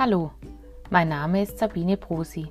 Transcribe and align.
Hallo, 0.00 0.30
mein 0.90 1.08
Name 1.08 1.42
ist 1.42 1.58
Sabine 1.58 1.96
Brosi. 1.96 2.46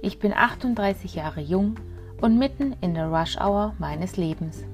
Ich 0.00 0.18
bin 0.18 0.32
38 0.32 1.14
Jahre 1.14 1.42
jung 1.42 1.74
und 2.22 2.38
mitten 2.38 2.74
in 2.80 2.94
der 2.94 3.08
Rush 3.08 3.36
Hour 3.36 3.74
meines 3.78 4.16
Lebens. 4.16 4.64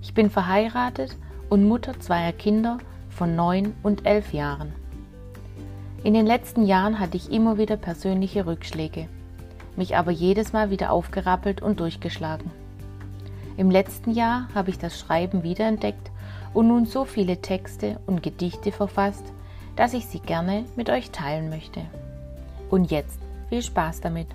Ich 0.00 0.14
bin 0.14 0.30
verheiratet 0.30 1.16
und 1.50 1.66
Mutter 1.66 1.98
zweier 1.98 2.30
Kinder 2.30 2.78
von 3.08 3.34
9 3.34 3.74
und 3.82 4.06
11 4.06 4.32
Jahren. 4.32 4.74
In 6.04 6.14
den 6.14 6.24
letzten 6.24 6.64
Jahren 6.64 7.00
hatte 7.00 7.16
ich 7.16 7.32
immer 7.32 7.58
wieder 7.58 7.76
persönliche 7.76 8.46
Rückschläge, 8.46 9.08
mich 9.74 9.96
aber 9.96 10.12
jedes 10.12 10.52
Mal 10.52 10.70
wieder 10.70 10.92
aufgerappelt 10.92 11.62
und 11.62 11.80
durchgeschlagen. 11.80 12.52
Im 13.56 13.72
letzten 13.72 14.12
Jahr 14.12 14.46
habe 14.54 14.70
ich 14.70 14.78
das 14.78 14.96
Schreiben 14.96 15.42
wiederentdeckt 15.42 16.12
und 16.54 16.68
nun 16.68 16.86
so 16.86 17.04
viele 17.04 17.40
Texte 17.40 17.98
und 18.06 18.22
Gedichte 18.22 18.70
verfasst, 18.70 19.32
dass 19.76 19.92
ich 19.92 20.06
sie 20.06 20.20
gerne 20.20 20.64
mit 20.74 20.90
euch 20.90 21.10
teilen 21.10 21.50
möchte. 21.50 21.82
Und 22.70 22.90
jetzt 22.90 23.18
viel 23.48 23.62
Spaß 23.62 24.00
damit! 24.00 24.28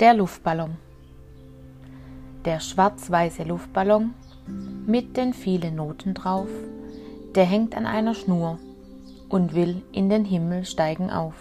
Der 0.00 0.14
Luftballon. 0.14 0.78
Der 2.46 2.58
schwarz-weiße 2.58 3.42
Luftballon 3.42 4.14
mit 4.86 5.18
den 5.18 5.34
vielen 5.34 5.76
Noten 5.76 6.14
drauf, 6.14 6.48
der 7.34 7.44
hängt 7.44 7.76
an 7.76 7.84
einer 7.84 8.14
Schnur 8.14 8.58
und 9.28 9.54
will 9.54 9.82
in 9.92 10.08
den 10.08 10.24
Himmel 10.24 10.64
steigen 10.64 11.10
auf. 11.10 11.34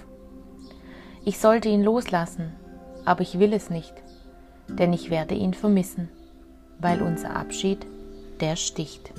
Ich 1.23 1.39
sollte 1.39 1.69
ihn 1.69 1.83
loslassen, 1.83 2.51
aber 3.05 3.22
ich 3.22 3.39
will 3.39 3.53
es 3.53 3.69
nicht, 3.69 3.94
denn 4.67 4.94
ich 4.94 5.09
werde 5.09 5.36
ihn 5.36 5.53
vermissen, 5.53 6.09
weil 6.80 7.02
unser 7.02 7.36
Abschied, 7.36 7.86
der 8.39 8.56
sticht. 8.56 9.11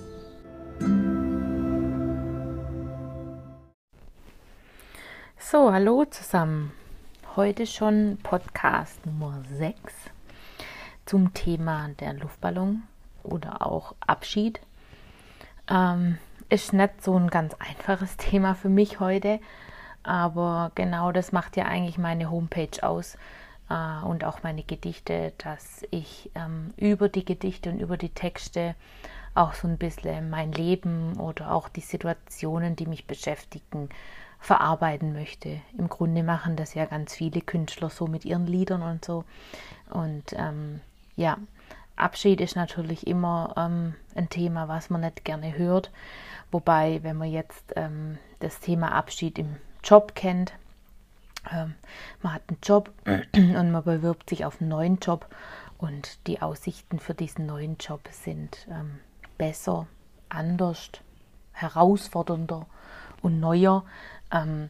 So, 5.39 5.73
hallo 5.73 6.05
zusammen. 6.05 6.73
Heute 7.37 7.67
schon 7.67 8.19
Podcast 8.23 9.05
Nummer 9.05 9.43
6 9.53 9.95
zum 11.07 11.35
Thema 11.35 11.89
der 11.99 12.13
Luftballon 12.15 12.83
oder 13.23 13.67
auch 13.67 13.95
Abschied. 14.01 14.61
Ähm, 15.69 16.19
ist 16.49 16.73
nicht 16.73 17.03
so 17.03 17.17
ein 17.17 17.31
ganz 17.31 17.55
einfaches 17.55 18.17
Thema 18.19 18.55
für 18.55 18.69
mich 18.69 19.01
heute, 19.01 19.41
aber 20.03 20.73
genau 20.75 21.13
das 21.13 21.33
macht 21.33 21.57
ja 21.57 21.65
eigentlich 21.65 21.99
meine 21.99 22.31
Homepage 22.31 22.83
aus, 22.83 23.17
äh, 23.71 24.05
und 24.05 24.25
auch 24.25 24.43
meine 24.43 24.63
Gedichte, 24.63 25.33
dass 25.39 25.85
ich 25.91 26.31
ähm, 26.35 26.75
über 26.77 27.09
die 27.09 27.25
Gedichte 27.25 27.71
und 27.71 27.81
über 27.81 27.97
die 27.97 28.11
Texte 28.11 28.75
auch 29.35 29.55
so 29.55 29.69
ein 29.69 29.79
bisschen 29.79 30.29
mein 30.29 30.53
Leben 30.53 31.19
oder 31.19 31.53
auch 31.53 31.69
die 31.69 31.81
Situationen, 31.81 32.77
die 32.77 32.87
mich 32.87 33.07
beschäftigen, 33.07 33.89
verarbeiten 34.41 35.13
möchte. 35.13 35.61
Im 35.79 35.89
Grunde 35.89 36.23
machen 36.23 36.57
das 36.57 36.75
ja 36.75 36.87
ganz 36.87 37.15
viele 37.15 37.41
Künstler 37.41 37.91
so 37.91 38.07
mit 38.07 38.25
ihren 38.25 38.47
Liedern 38.47 38.83
und 38.83 39.05
so. 39.05 39.25
Und 39.91 40.33
ähm, 40.33 40.81
ja, 41.17 41.39
Abschied 41.97 42.41
ist 42.41 42.57
natürlich 42.57 43.07
immer 43.07 43.55
ähm, 43.57 43.95
ein 44.15 44.31
Thema, 44.31 44.67
was 44.69 44.91
man 44.91 45.03
nicht 45.03 45.25
gerne 45.25 45.57
hört. 45.57 45.91
Wobei, 46.51 47.01
wenn 47.03 47.17
man 47.17 47.31
jetzt 47.31 47.73
ähm, 47.77 48.19
das 48.41 48.61
Thema 48.61 48.93
Abschied 48.93 49.39
im 49.39 49.57
Job 49.85 50.15
kennt, 50.15 50.55
man 52.23 52.35
hat 52.35 52.43
einen 52.49 52.59
Job 52.63 52.93
und 53.35 53.71
man 53.71 53.85
bewirbt 53.85 54.31
sich 54.31 54.45
auf 54.45 54.61
einen 54.61 54.71
neuen 54.71 54.99
Job 54.99 55.27
und 55.79 56.27
die 56.27 56.43
Aussichten 56.43 56.99
für 56.99 57.15
diesen 57.15 57.47
neuen 57.47 57.77
Job 57.79 58.03
sind 58.11 58.69
ähm, 58.71 59.01
besser, 59.39 59.87
anders, 60.29 60.91
herausfordernder 61.53 62.67
und 63.23 63.41
neuer. 63.41 63.85
Ähm, 64.31 64.69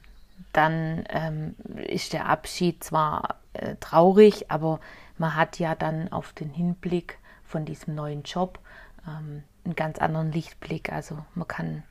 dann 0.52 1.04
ähm, 1.08 1.54
ist 1.86 2.12
der 2.12 2.28
Abschied 2.28 2.82
zwar 2.82 3.36
äh, 3.52 3.74
traurig, 3.80 4.50
aber 4.50 4.80
man 5.18 5.34
hat 5.34 5.58
ja 5.58 5.74
dann 5.74 6.12
auf 6.12 6.32
den 6.32 6.50
Hinblick 6.50 7.18
von 7.44 7.64
diesem 7.64 7.94
neuen 7.94 8.22
Job 8.22 8.58
ähm, 9.06 9.42
einen 9.64 9.74
ganz 9.74 9.98
anderen 9.98 10.32
Lichtblick. 10.32 10.92
Also 10.92 11.18
man 11.34 11.48
kann 11.48 11.82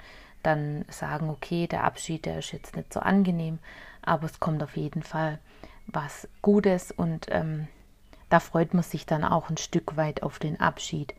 dann 0.44 0.86
sagen, 0.90 1.30
okay, 1.30 1.68
der 1.68 1.84
Abschied, 1.84 2.26
der 2.26 2.40
ist 2.40 2.54
jetzt 2.54 2.76
nicht 2.76 2.94
so 2.94 3.02
angenehm, 3.02 3.60
aber 4.02 4.26
es 4.26 4.40
kommt 4.40 4.64
auf 4.64 4.78
jeden 4.78 5.04
Fall 5.04 5.40
was 5.88 6.28
Gutes 6.42 6.92
und 6.92 7.28
ähm, 7.30 7.68
da 8.30 8.40
freut 8.40 8.74
man 8.74 8.84
sich 8.84 9.06
dann 9.06 9.24
auch 9.24 9.50
ein 9.50 9.58
Stück 9.58 9.98
weit 9.98 10.24
auf 10.24 10.40
den 10.40 10.60
Abschied. 10.60 11.16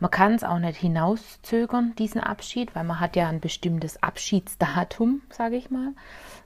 Man 0.00 0.10
kann 0.10 0.34
es 0.34 0.44
auch 0.44 0.58
nicht 0.58 0.78
hinauszögern, 0.78 1.94
diesen 1.96 2.20
Abschied, 2.20 2.74
weil 2.74 2.84
man 2.84 3.00
hat 3.00 3.16
ja 3.16 3.28
ein 3.28 3.40
bestimmtes 3.40 4.02
Abschiedsdatum, 4.02 5.22
sage 5.30 5.56
ich 5.56 5.70
mal, 5.70 5.92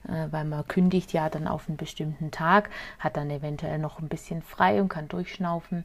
äh, 0.07 0.31
weil 0.31 0.45
man 0.45 0.67
kündigt 0.67 1.11
ja 1.13 1.29
dann 1.29 1.47
auf 1.47 1.67
einen 1.67 1.77
bestimmten 1.77 2.31
Tag, 2.31 2.69
hat 2.99 3.17
dann 3.17 3.29
eventuell 3.29 3.79
noch 3.79 3.99
ein 3.99 4.07
bisschen 4.07 4.41
frei 4.43 4.81
und 4.81 4.89
kann 4.89 5.07
durchschnaufen 5.07 5.83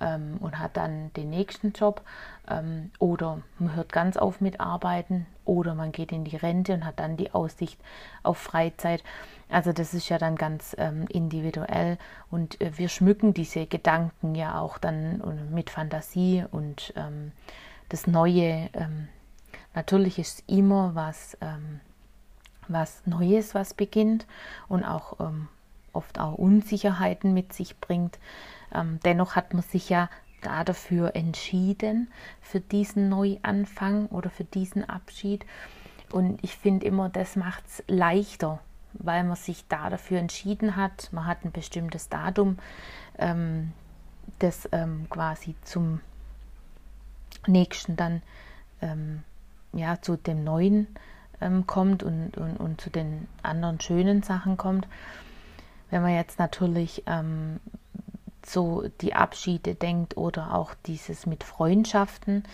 ähm, 0.00 0.36
und 0.40 0.58
hat 0.58 0.76
dann 0.76 1.12
den 1.14 1.30
nächsten 1.30 1.72
Job 1.72 2.02
ähm, 2.48 2.90
oder 2.98 3.42
man 3.58 3.74
hört 3.74 3.92
ganz 3.92 4.16
auf 4.16 4.40
mit 4.40 4.60
Arbeiten 4.60 5.26
oder 5.44 5.74
man 5.74 5.92
geht 5.92 6.12
in 6.12 6.24
die 6.24 6.36
Rente 6.36 6.74
und 6.74 6.84
hat 6.84 7.00
dann 7.00 7.16
die 7.16 7.32
Aussicht 7.32 7.80
auf 8.22 8.38
Freizeit. 8.38 9.02
Also 9.48 9.72
das 9.72 9.94
ist 9.94 10.08
ja 10.08 10.18
dann 10.18 10.36
ganz 10.36 10.74
ähm, 10.78 11.06
individuell 11.08 11.98
und 12.30 12.60
äh, 12.60 12.76
wir 12.78 12.88
schmücken 12.88 13.34
diese 13.34 13.66
Gedanken 13.66 14.34
ja 14.34 14.58
auch 14.58 14.78
dann 14.78 15.50
mit 15.52 15.70
Fantasie 15.70 16.44
und 16.50 16.92
ähm, 16.96 17.32
das 17.88 18.06
Neue. 18.06 18.70
Ähm, 18.72 19.08
natürlich 19.74 20.18
ist 20.18 20.44
immer 20.48 20.94
was, 20.94 21.36
ähm, 21.40 21.80
was 22.68 23.02
Neues, 23.06 23.54
was 23.54 23.74
beginnt 23.74 24.26
und 24.68 24.84
auch 24.84 25.16
oft 25.92 26.18
auch 26.18 26.34
Unsicherheiten 26.34 27.34
mit 27.34 27.52
sich 27.52 27.78
bringt. 27.78 28.18
Ähm, 28.74 28.98
dennoch 29.04 29.36
hat 29.36 29.54
man 29.54 29.62
sich 29.62 29.88
ja 29.88 30.08
da 30.42 30.64
dafür 30.64 31.14
entschieden, 31.14 32.10
für 32.40 32.60
diesen 32.60 33.08
Neuanfang 33.08 34.06
oder 34.06 34.28
für 34.30 34.44
diesen 34.44 34.88
Abschied. 34.88 35.46
Und 36.10 36.42
ich 36.42 36.56
finde 36.56 36.86
immer, 36.86 37.08
das 37.08 37.36
macht 37.36 37.64
es 37.66 37.84
leichter, 37.86 38.58
weil 38.92 39.24
man 39.24 39.36
sich 39.36 39.66
da 39.68 39.88
dafür 39.88 40.18
entschieden 40.18 40.76
hat. 40.76 41.08
Man 41.12 41.26
hat 41.26 41.44
ein 41.44 41.52
bestimmtes 41.52 42.08
Datum, 42.08 42.58
ähm, 43.18 43.72
das 44.38 44.68
ähm, 44.72 45.06
quasi 45.08 45.54
zum 45.62 46.00
nächsten 47.46 47.96
dann 47.96 48.22
ähm, 48.80 49.22
ja, 49.72 50.00
zu 50.00 50.16
dem 50.16 50.44
Neuen 50.44 50.86
ähm, 51.40 51.66
kommt 51.66 52.02
und, 52.02 52.36
und, 52.36 52.56
und 52.56 52.80
zu 52.80 52.90
den 52.90 53.26
anderen 53.42 53.80
schönen 53.80 54.22
Sachen 54.22 54.56
kommt. 54.56 54.86
Wenn 55.90 56.02
man 56.02 56.14
jetzt 56.14 56.38
natürlich 56.38 57.02
ähm, 57.06 57.60
so 58.46 58.84
die 59.00 59.14
Abschiede 59.14 59.74
denkt 59.74 60.16
oder 60.16 60.54
auch 60.54 60.74
dieses 60.86 61.26
mit 61.26 61.44
Freundschaften, 61.44 62.44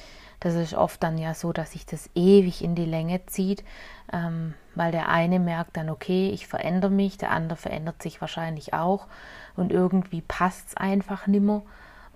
das 0.40 0.54
ist 0.54 0.74
oft 0.74 1.02
dann 1.02 1.18
ja 1.18 1.34
so, 1.34 1.52
dass 1.52 1.72
sich 1.72 1.84
das 1.84 2.10
ewig 2.14 2.62
in 2.62 2.74
die 2.74 2.84
Länge 2.84 3.26
zieht, 3.26 3.64
ähm, 4.12 4.54
weil 4.74 4.92
der 4.92 5.08
eine 5.08 5.40
merkt 5.40 5.76
dann, 5.76 5.90
okay, 5.90 6.30
ich 6.30 6.46
verändere 6.46 6.92
mich, 6.92 7.18
der 7.18 7.32
andere 7.32 7.56
verändert 7.56 8.02
sich 8.02 8.20
wahrscheinlich 8.20 8.72
auch 8.72 9.08
und 9.56 9.72
irgendwie 9.72 10.22
passt 10.22 10.68
es 10.68 10.76
einfach 10.76 11.26
nimmer 11.26 11.62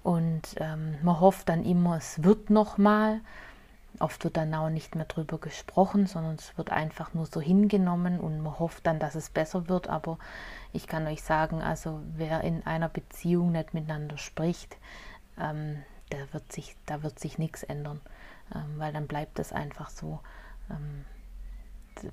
und 0.02 0.42
ähm, 0.58 0.96
man 1.02 1.20
hofft 1.20 1.48
dann 1.48 1.64
immer, 1.64 1.96
es 1.96 2.22
wird 2.22 2.50
noch 2.50 2.78
mal. 2.78 3.20
Oft 4.02 4.24
wird 4.24 4.36
dann 4.36 4.52
auch 4.54 4.68
nicht 4.68 4.96
mehr 4.96 5.04
drüber 5.04 5.38
gesprochen, 5.38 6.06
sondern 6.06 6.34
es 6.34 6.58
wird 6.58 6.70
einfach 6.70 7.14
nur 7.14 7.26
so 7.26 7.40
hingenommen 7.40 8.18
und 8.18 8.40
man 8.40 8.58
hofft 8.58 8.86
dann, 8.86 8.98
dass 8.98 9.14
es 9.14 9.30
besser 9.30 9.68
wird. 9.68 9.88
Aber 9.88 10.18
ich 10.72 10.88
kann 10.88 11.06
euch 11.06 11.22
sagen, 11.22 11.62
also 11.62 12.00
wer 12.16 12.42
in 12.42 12.66
einer 12.66 12.88
Beziehung 12.88 13.52
nicht 13.52 13.74
miteinander 13.74 14.18
spricht, 14.18 14.76
ähm, 15.38 15.82
der 16.10 16.32
wird 16.32 16.50
sich, 16.50 16.74
da 16.86 17.02
wird 17.04 17.20
sich 17.20 17.38
nichts 17.38 17.62
ändern, 17.62 18.00
ähm, 18.54 18.78
weil 18.78 18.92
dann 18.92 19.06
bleibt 19.06 19.38
es 19.38 19.52
einfach 19.52 19.88
so. 19.88 20.18
Ähm, 20.68 21.04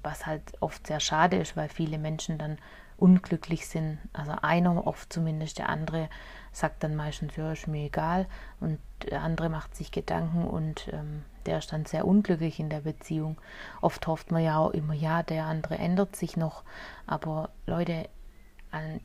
was 0.03 0.25
halt 0.25 0.43
oft 0.59 0.87
sehr 0.87 0.99
schade 0.99 1.37
ist, 1.37 1.55
weil 1.55 1.69
viele 1.69 1.97
Menschen 1.97 2.37
dann 2.37 2.57
unglücklich 2.97 3.67
sind. 3.67 3.97
Also 4.13 4.33
einer 4.41 4.85
oft 4.85 5.11
zumindest, 5.11 5.57
der 5.57 5.69
andere 5.69 6.09
sagt 6.51 6.83
dann 6.83 6.95
meistens, 6.95 7.35
ja, 7.35 7.51
ist 7.51 7.67
mir 7.67 7.85
egal. 7.85 8.27
Und 8.59 8.79
der 9.09 9.21
andere 9.21 9.49
macht 9.49 9.75
sich 9.75 9.91
Gedanken 9.91 10.45
und 10.45 10.89
ähm, 10.91 11.23
der 11.49 11.57
ist 11.57 11.73
dann 11.73 11.85
sehr 11.85 12.05
unglücklich 12.05 12.59
in 12.59 12.69
der 12.69 12.81
Beziehung. 12.81 13.35
Oft 13.81 14.05
hofft 14.05 14.31
man 14.31 14.43
ja 14.43 14.59
auch 14.59 14.69
immer, 14.69 14.93
ja, 14.93 15.23
der 15.23 15.45
andere 15.45 15.79
ändert 15.79 16.15
sich 16.15 16.37
noch. 16.37 16.63
Aber 17.07 17.49
Leute, 17.65 18.07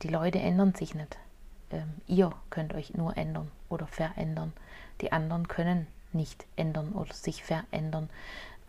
die 0.03 0.07
Leute 0.09 0.37
ändern 0.39 0.75
sich 0.75 0.93
nicht. 0.93 1.17
Ähm, 1.71 1.89
ihr 2.05 2.31
könnt 2.51 2.75
euch 2.75 2.93
nur 2.93 3.17
ändern 3.17 3.49
oder 3.67 3.87
verändern. 3.87 4.53
Die 5.01 5.11
anderen 5.11 5.47
können 5.47 5.87
nicht 6.13 6.45
ändern 6.55 6.91
oder 6.91 7.15
sich 7.15 7.43
verändern, 7.43 8.11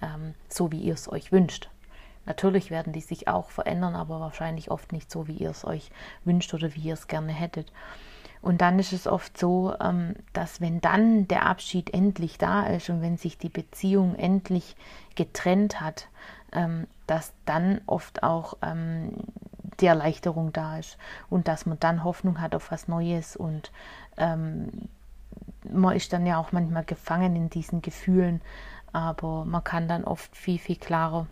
ähm, 0.01 0.33
so 0.49 0.73
wie 0.73 0.81
ihr 0.81 0.95
es 0.95 1.13
euch 1.13 1.31
wünscht. 1.31 1.69
Natürlich 2.25 2.71
werden 2.71 2.95
die 2.95 3.03
sich 3.03 3.29
auch 3.29 3.51
verändern, 3.51 3.95
aber 3.95 4.21
wahrscheinlich 4.21 4.71
oft 4.71 4.91
nicht 4.91 5.11
so, 5.11 5.29
wie 5.29 5.37
ihr 5.37 5.51
es 5.51 5.67
euch 5.67 5.91
wünscht 6.25 6.55
oder 6.55 6.75
wie 6.75 6.81
ihr 6.81 6.95
es 6.95 7.09
gerne 7.09 7.33
hättet. 7.33 7.71
Und 8.47 8.61
dann 8.61 8.79
ist 8.79 8.93
es 8.93 9.09
oft 9.09 9.37
so, 9.37 9.75
ähm, 9.81 10.15
dass 10.33 10.61
wenn 10.61 10.81
dann 10.81 11.27
der 11.27 11.47
Abschied 11.47 11.93
endlich 11.93 12.39
da 12.39 12.63
ist 12.69 12.89
und 12.89 13.03
wenn 13.03 13.17
sich 13.17 13.39
die 13.39 13.49
Beziehung 13.49 14.15
endlich 14.15 14.77
getrennt 15.17 15.81
hat, 15.81 16.07
ähm, 16.53 16.87
dass 17.09 17.33
dann 17.45 17.81
oft 17.89 18.23
auch 18.23 18.57
ähm, 18.63 19.15
die 19.81 19.87
Erleichterung 19.87 20.53
da 20.53 20.79
ist 20.79 20.97
und 21.29 21.49
dass 21.49 21.67
man 21.67 21.81
dann 21.81 22.05
Hoffnung 22.05 22.41
hat 22.41 22.55
auf 22.55 22.71
was 22.71 22.87
Neues 22.87 23.35
und 23.35 23.73
man 24.17 24.89
ist 25.95 26.13
dann 26.15 26.25
ja 26.25 26.39
auch 26.39 26.53
manchmal 26.53 26.85
gefangen 26.85 27.37
in 27.37 27.51
diesen 27.51 27.83
Gefühlen, 27.83 28.41
aber 28.93 29.45
man 29.45 29.63
kann 29.63 29.89
dann 29.89 30.05
oft 30.05 30.35
viel, 30.35 30.59
viel 30.59 30.77
klarer 30.77 31.27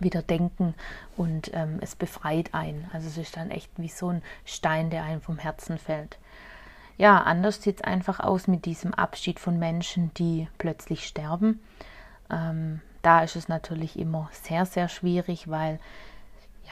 wieder 0.00 0.22
denken 0.22 0.74
und 1.16 1.52
ähm, 1.54 1.78
es 1.80 1.94
befreit 1.94 2.52
einen. 2.52 2.88
Also 2.92 3.08
es 3.08 3.18
ist 3.18 3.36
dann 3.36 3.50
echt 3.50 3.70
wie 3.76 3.88
so 3.88 4.08
ein 4.08 4.22
Stein, 4.44 4.90
der 4.90 5.04
einem 5.04 5.20
vom 5.20 5.38
Herzen 5.38 5.78
fällt. 5.78 6.18
Ja, 6.96 7.22
anders 7.22 7.62
sieht 7.62 7.76
es 7.78 7.84
einfach 7.84 8.20
aus 8.20 8.46
mit 8.46 8.66
diesem 8.66 8.94
Abschied 8.94 9.40
von 9.40 9.58
Menschen, 9.58 10.12
die 10.14 10.48
plötzlich 10.58 11.06
sterben. 11.06 11.60
Ähm, 12.30 12.80
da 13.02 13.22
ist 13.22 13.36
es 13.36 13.48
natürlich 13.48 13.98
immer 13.98 14.28
sehr, 14.32 14.64
sehr 14.64 14.88
schwierig, 14.88 15.48
weil 15.50 15.80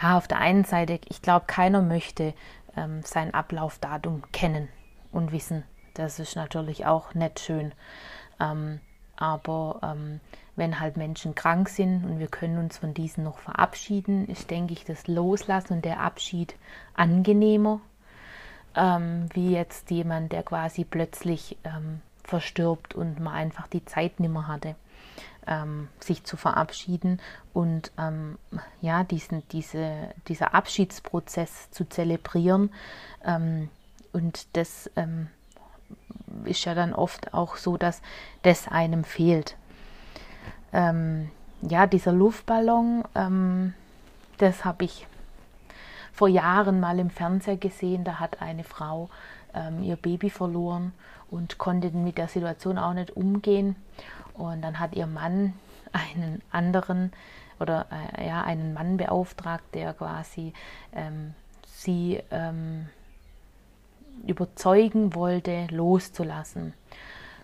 ja, 0.01 0.17
auf 0.17 0.29
der 0.29 0.39
einen 0.39 0.65
Seite, 0.65 1.01
ich 1.09 1.23
glaube, 1.23 1.47
keiner 1.47 1.83
möchte 1.83 2.35
ähm, 2.77 3.03
sein 3.03 3.35
Ablaufdatum 3.35 4.23
kennen 4.33 4.69
und 5.11 5.33
wissen. 5.33 5.65
Das 5.95 6.19
ist 6.19 6.37
natürlich 6.37 6.87
auch 6.87 7.15
nicht 7.15 7.41
schön. 7.41 7.73
Ähm, 8.41 8.81
aber 9.17 9.81
ähm, 9.83 10.21
wenn 10.57 10.81
halt 10.81 10.97
Menschen 10.97 11.35
krank 11.35 11.69
sind 11.69 12.05
und 12.05 12.19
wir 12.19 12.27
können 12.27 12.59
uns 12.59 12.79
von 12.79 12.93
diesen 12.95 13.25
noch 13.25 13.39
verabschieden, 13.39 14.29
ist, 14.29 14.51
denke 14.51 14.75
ich, 14.75 14.85
das 14.85 15.07
Loslassen 15.07 15.75
und 15.75 15.85
der 15.85 16.01
Abschied 16.01 16.55
angenehmer, 16.95 17.81
ähm, 18.75 19.29
wie 19.33 19.53
jetzt 19.53 19.91
jemand, 19.91 20.33
der 20.33 20.43
quasi 20.43 20.85
plötzlich 20.85 21.57
ähm, 21.65 22.01
verstirbt 22.25 22.95
und 22.95 23.21
man 23.21 23.35
einfach 23.35 23.67
die 23.67 23.85
Zeit 23.85 24.21
nimmer 24.21 24.47
hatte, 24.47 24.75
ähm, 25.47 25.89
sich 26.01 26.25
zu 26.25 26.37
verabschieden 26.37 27.21
und 27.53 27.91
ähm, 27.99 28.39
ja, 28.81 29.05
diesen, 29.05 29.47
diese, 29.49 30.11
dieser 30.29 30.55
Abschiedsprozess 30.55 31.71
zu 31.71 31.85
zelebrieren. 31.89 32.71
Ähm, 33.25 33.69
und 34.13 34.47
das 34.57 34.91
ähm, 34.97 35.29
ist 36.45 36.65
ja 36.65 36.75
dann 36.75 36.93
oft 36.93 37.33
auch 37.35 37.57
so, 37.57 37.77
dass 37.77 38.03
das 38.43 38.69
einem 38.69 39.05
fehlt 39.05 39.57
ähm, 40.73 41.31
ja, 41.63 41.87
dieser 41.87 42.13
Luftballon, 42.13 43.05
ähm, 43.15 43.75
das 44.39 44.65
habe 44.65 44.85
ich 44.85 45.07
vor 46.13 46.29
Jahren 46.29 46.81
mal 46.81 46.99
im 46.99 47.11
Fernseher 47.11 47.57
gesehen. 47.57 48.05
Da 48.05 48.21
hat 48.21 48.43
eine 48.43 48.65
Frau 48.65 49.09
ähm, 49.55 49.83
ihr 49.83 49.97
Baby 49.97 50.31
verloren 50.31 50.93
und 51.31 51.59
konnte 51.59 51.91
mit 51.91 52.19
der 52.19 52.29
Situation 52.29 52.79
auch 52.79 52.93
nicht 52.93 53.17
umgehen. 53.17 53.77
Und 54.35 54.63
dann 54.63 54.79
hat 54.79 54.95
ihr 54.95 55.07
Mann 55.07 55.55
einen 55.93 56.43
anderen 56.51 57.13
oder 57.61 57.87
äh, 58.17 58.27
ja, 58.27 58.43
einen 58.43 58.75
Mann 58.75 58.97
beauftragt, 58.97 59.65
der 59.75 59.95
quasi 59.95 60.53
ähm, 60.95 61.35
sie 61.67 62.21
ähm, 62.31 62.89
überzeugen 64.27 65.15
wollte, 65.15 65.67
loszulassen. 65.71 66.75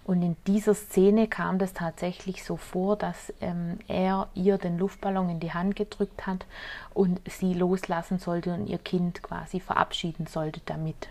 Und 0.08 0.22
in 0.22 0.36
dieser 0.46 0.72
Szene 0.72 1.28
kam 1.28 1.58
das 1.58 1.74
tatsächlich 1.74 2.42
so 2.42 2.56
vor, 2.56 2.96
dass 2.96 3.30
ähm, 3.42 3.78
er 3.88 4.28
ihr 4.32 4.56
den 4.56 4.78
Luftballon 4.78 5.28
in 5.28 5.38
die 5.38 5.52
Hand 5.52 5.76
gedrückt 5.76 6.26
hat 6.26 6.46
und 6.94 7.20
sie 7.28 7.52
loslassen 7.52 8.18
sollte 8.18 8.54
und 8.54 8.68
ihr 8.68 8.78
Kind 8.78 9.22
quasi 9.22 9.60
verabschieden 9.60 10.26
sollte 10.26 10.62
damit. 10.64 11.10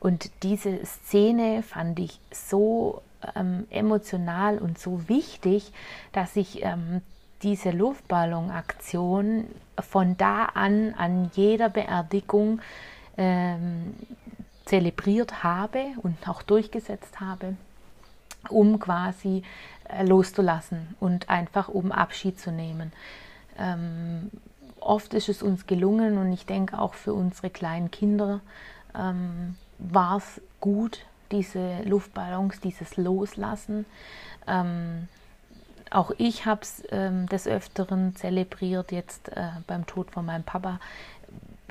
Und 0.00 0.30
diese 0.42 0.84
Szene 0.84 1.62
fand 1.62 1.98
ich 1.98 2.20
so 2.30 3.00
ähm, 3.34 3.66
emotional 3.70 4.58
und 4.58 4.78
so 4.78 5.08
wichtig, 5.08 5.72
dass 6.12 6.36
ich 6.36 6.62
ähm, 6.62 7.00
diese 7.42 7.70
Luftballonaktion 7.70 9.46
von 9.80 10.18
da 10.18 10.44
an 10.44 10.92
an 10.92 11.30
jeder 11.32 11.70
Beerdigung 11.70 12.60
ähm, 13.16 13.94
zelebriert 14.66 15.42
habe 15.42 15.86
und 16.02 16.28
auch 16.28 16.42
durchgesetzt 16.42 17.18
habe 17.18 17.56
um 18.48 18.78
quasi 18.78 19.42
äh, 19.88 20.04
loszulassen 20.04 20.94
und 21.00 21.28
einfach 21.28 21.68
um 21.68 21.92
Abschied 21.92 22.40
zu 22.40 22.50
nehmen. 22.50 22.92
Ähm, 23.58 24.30
oft 24.80 25.14
ist 25.14 25.28
es 25.28 25.42
uns 25.42 25.66
gelungen 25.66 26.18
und 26.18 26.32
ich 26.32 26.46
denke 26.46 26.78
auch 26.78 26.94
für 26.94 27.14
unsere 27.14 27.50
kleinen 27.50 27.90
Kinder 27.90 28.40
ähm, 28.94 29.56
war 29.78 30.16
es 30.16 30.40
gut, 30.60 31.04
diese 31.30 31.82
Luftballons, 31.84 32.60
dieses 32.60 32.96
Loslassen. 32.96 33.86
Ähm, 34.46 35.08
auch 35.90 36.12
ich 36.18 36.46
habe 36.46 36.62
es 36.62 36.82
ähm, 36.90 37.26
des 37.26 37.46
Öfteren 37.46 38.14
zelebriert, 38.16 38.92
jetzt 38.92 39.28
äh, 39.30 39.48
beim 39.66 39.86
Tod 39.86 40.10
von 40.10 40.24
meinem 40.24 40.44
Papa 40.44 40.78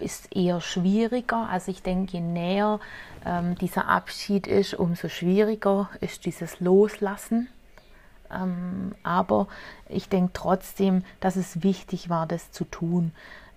ist 0.02 0.36
eher 0.36 0.62
schwieriger. 0.62 1.48
Also 1.50 1.72
ich 1.72 1.82
denke, 1.82 2.14
je 2.14 2.22
näher 2.22 2.80
ähm, 3.26 3.56
dieser 3.56 3.88
Abschied 3.88 4.48
ist, 4.48 4.74
umso 4.74 5.10
schwieriger 5.10 5.90
ist 6.02 6.26
dieses 6.26 6.60
Loslassen. 6.60 7.48
Ähm, 8.32 8.94
aber 9.04 9.48
ich 9.88 10.10
denke 10.10 10.32
trotzdem, 10.34 11.04
dass 11.20 11.36
es 11.36 11.64
wichtig 11.64 12.10
war, 12.10 12.28
das 12.28 12.52
zu 12.52 12.66
tun. 12.66 13.12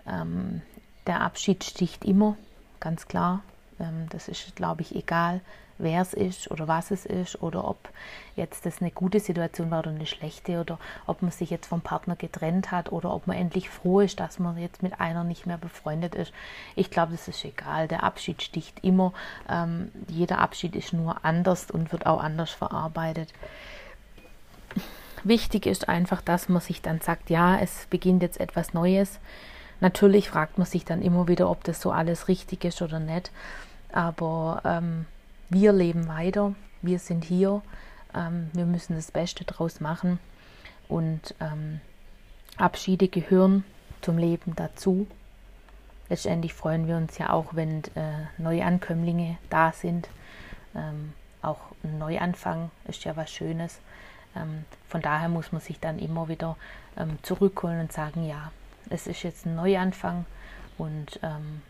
Ähm, 0.07 0.63
der 1.07 1.21
Abschied 1.21 1.65
sticht 1.65 2.05
immer, 2.05 2.37
ganz 2.81 3.09
klar. 3.09 3.43
Ähm, 3.81 4.07
das 4.11 4.29
ist, 4.29 4.55
glaube 4.57 4.83
ich, 4.83 4.95
egal, 4.95 5.41
wer 5.79 6.01
es 6.01 6.15
ist 6.15 6.51
oder 6.51 6.69
was 6.69 6.91
es 6.91 7.05
ist 7.07 7.43
oder 7.43 7.67
ob 7.67 7.89
jetzt 8.37 8.65
das 8.67 8.81
eine 8.81 8.91
gute 8.91 9.21
Situation 9.21 9.71
war 9.71 9.81
oder 9.81 9.91
eine 9.91 10.07
schlechte 10.07 10.61
oder 10.61 10.79
ob 11.07 11.23
man 11.23 11.31
sich 11.31 11.51
jetzt 11.51 11.67
vom 11.67 11.81
Partner 11.81 12.17
getrennt 12.17 12.71
hat 12.71 12.93
oder 12.93 13.13
ob 13.13 13.27
man 13.27 13.37
endlich 13.37 13.69
froh 13.69 14.01
ist, 14.01 14.21
dass 14.21 14.39
man 14.39 14.57
jetzt 14.59 14.83
mit 14.83 15.01
einer 15.01 15.25
nicht 15.25 15.47
mehr 15.47 15.59
befreundet 15.59 16.15
ist. 16.15 16.33
Ich 16.77 16.91
glaube, 16.91 17.13
das 17.13 17.29
ist 17.29 17.45
egal. 17.45 17.89
Der 17.89 18.05
Abschied 18.05 18.43
sticht 18.43 18.85
immer. 18.85 19.13
Ähm, 19.49 19.91
jeder 20.09 20.39
Abschied 20.39 20.77
ist 20.77 20.93
nur 20.93 21.25
anders 21.25 21.71
und 21.71 21.93
wird 21.93 22.07
auch 22.07 22.23
anders 22.23 22.51
verarbeitet. 22.51 23.33
Wichtig 25.25 25.67
ist 25.67 25.89
einfach, 25.89 26.21
dass 26.21 26.49
man 26.49 26.61
sich 26.61 26.83
dann 26.83 27.01
sagt, 27.01 27.31
ja, 27.31 27.59
es 27.59 27.87
beginnt 27.91 28.23
jetzt 28.23 28.41
etwas 28.41 28.75
Neues. 28.75 29.21
Natürlich 29.83 30.31
fragt 30.31 30.59
man 30.59 30.67
sich 30.69 30.85
dann 30.85 31.03
immer 31.03 31.27
wieder, 31.27 31.51
ob 31.51 31.65
das 31.65 31.81
so 31.81 31.91
alles 31.91 32.29
richtig 32.29 32.65
ist 32.65 32.83
oder 32.83 33.01
nicht. 33.01 33.33
Aber 33.91 34.63
ähm, 34.65 35.07
wir 35.49 35.73
leben 35.73 36.07
weiter, 36.07 36.55
wir 36.83 37.01
sind 37.01 37.25
hier, 37.25 37.63
ähm, 38.15 38.49
wir 38.53 38.65
müssen 38.65 38.95
das 38.95 39.11
Beste 39.11 39.43
draus 39.43 39.81
machen 39.81 40.21
und 40.87 41.35
ähm, 41.41 41.81
Abschiede 42.59 43.09
gehören 43.09 43.65
zum 44.03 44.19
Leben 44.19 44.55
dazu. 44.55 45.09
Letztendlich 46.09 46.55
freuen 46.55 46.87
wir 46.87 46.97
uns 46.97 47.19
ja 47.19 47.31
auch, 47.31 47.57
wenn 47.57 47.83
äh, 47.97 48.29
Neuankömmlinge 48.39 49.37
da 49.51 49.73
sind. 49.73 50.09
Ähm, 50.77 51.13
auch 51.43 51.59
ein 51.83 51.99
Neuanfang 51.99 52.71
ist 52.87 53.03
ja 53.03 53.17
was 53.17 53.33
Schönes. 53.33 53.81
Ähm, 54.37 54.65
von 54.87 55.03
daher 55.03 55.29
muss 55.29 55.51
man 55.51 55.61
sich 55.61 55.81
dann 55.81 55.99
immer 55.99 56.29
wieder 56.29 56.57
ähm, 56.97 57.19
zurückholen 57.23 57.81
und 57.81 57.93
sagen, 57.93 58.25
ja, 58.25 58.53
es 58.91 59.07
ist 59.07 59.23
jetzt 59.23 59.47
ein 59.47 59.57
Neuanfang 59.57 60.25
und 60.79 61.21
ähm, 61.23 61.63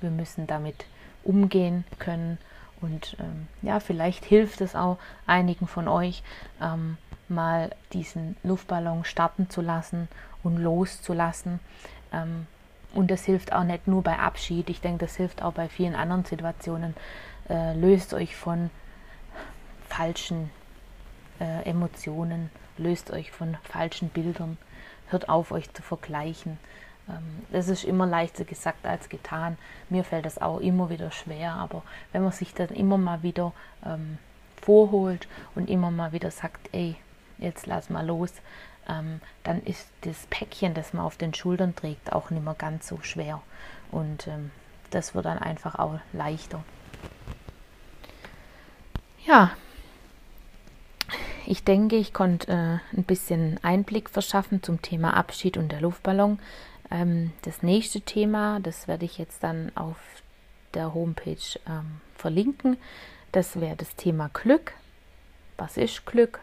wir 0.00 0.10
müssen 0.10 0.46
damit 0.46 0.86
umgehen 1.24 1.84
können 1.98 2.38
und 2.80 3.16
ähm, 3.20 3.48
ja, 3.62 3.80
vielleicht 3.80 4.24
hilft 4.24 4.60
es 4.60 4.74
auch 4.74 4.98
einigen 5.26 5.66
von 5.66 5.88
euch, 5.88 6.22
ähm, 6.60 6.98
mal 7.28 7.70
diesen 7.92 8.36
Luftballon 8.42 9.04
starten 9.04 9.50
zu 9.50 9.60
lassen 9.60 10.08
und 10.42 10.58
loszulassen. 10.58 11.60
Ähm, 12.12 12.46
und 12.94 13.10
das 13.10 13.24
hilft 13.24 13.52
auch 13.52 13.64
nicht 13.64 13.86
nur 13.86 14.02
bei 14.02 14.18
Abschied, 14.18 14.70
ich 14.70 14.80
denke, 14.80 15.04
das 15.04 15.16
hilft 15.16 15.42
auch 15.42 15.52
bei 15.52 15.68
vielen 15.68 15.94
anderen 15.94 16.24
Situationen. 16.24 16.94
Äh, 17.48 17.74
löst 17.74 18.14
euch 18.14 18.36
von 18.36 18.70
falschen 19.88 20.50
äh, 21.40 21.68
Emotionen, 21.68 22.50
löst 22.78 23.10
euch 23.10 23.30
von 23.30 23.56
falschen 23.62 24.08
Bildern, 24.08 24.58
hört 25.08 25.28
auf, 25.28 25.52
euch 25.52 25.72
zu 25.72 25.82
vergleichen. 25.82 26.58
Das 27.52 27.68
ähm, 27.68 27.72
ist 27.72 27.84
immer 27.84 28.06
leichter 28.06 28.44
gesagt 28.44 28.84
als 28.84 29.08
getan. 29.08 29.56
Mir 29.88 30.04
fällt 30.04 30.26
das 30.26 30.38
auch 30.40 30.58
immer 30.58 30.90
wieder 30.90 31.10
schwer, 31.12 31.52
aber 31.52 31.82
wenn 32.12 32.22
man 32.22 32.32
sich 32.32 32.52
dann 32.52 32.68
immer 32.70 32.98
mal 32.98 33.22
wieder 33.22 33.52
ähm, 33.84 34.18
vorholt 34.60 35.28
und 35.54 35.70
immer 35.70 35.90
mal 35.90 36.12
wieder 36.12 36.30
sagt, 36.30 36.68
ey, 36.72 36.96
jetzt 37.38 37.66
lass 37.66 37.90
mal 37.90 38.04
los, 38.04 38.32
ähm, 38.88 39.20
dann 39.44 39.62
ist 39.62 39.88
das 40.02 40.26
Päckchen, 40.30 40.74
das 40.74 40.92
man 40.92 41.04
auf 41.04 41.16
den 41.16 41.34
Schultern 41.34 41.76
trägt, 41.76 42.12
auch 42.12 42.30
nicht 42.30 42.44
mehr 42.44 42.54
ganz 42.54 42.88
so 42.88 42.98
schwer. 43.02 43.40
Und 43.92 44.26
ähm, 44.26 44.50
das 44.90 45.14
wird 45.14 45.26
dann 45.26 45.38
einfach 45.38 45.76
auch 45.76 45.98
leichter. 46.12 46.62
Ja, 49.24 49.52
ich 51.46 51.64
denke, 51.64 51.96
ich 51.96 52.12
konnte 52.12 52.52
äh, 52.52 52.96
ein 52.96 53.04
bisschen 53.04 53.58
Einblick 53.62 54.10
verschaffen 54.10 54.62
zum 54.62 54.82
Thema 54.82 55.16
Abschied 55.16 55.56
und 55.56 55.70
der 55.70 55.80
Luftballon. 55.80 56.38
Ähm, 56.90 57.32
das 57.42 57.62
nächste 57.62 58.00
Thema, 58.00 58.60
das 58.60 58.88
werde 58.88 59.04
ich 59.04 59.18
jetzt 59.18 59.42
dann 59.42 59.72
auf 59.74 59.96
der 60.74 60.92
Homepage 60.94 61.58
ähm, 61.68 62.00
verlinken. 62.14 62.76
Das 63.32 63.60
wäre 63.60 63.76
das 63.76 63.94
Thema 63.96 64.28
Glück. 64.32 64.72
Was 65.56 65.76
ist 65.76 66.04
Glück? 66.06 66.40